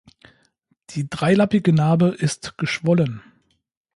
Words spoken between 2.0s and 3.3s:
ist geschwollen.